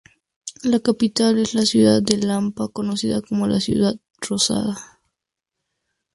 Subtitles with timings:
[0.63, 4.99] La capital es la ciudad de Lampa, conocida como la Ciudad Rosada.